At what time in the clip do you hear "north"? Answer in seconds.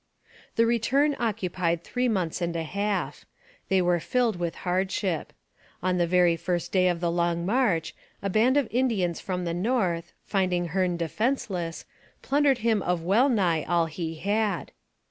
9.53-10.11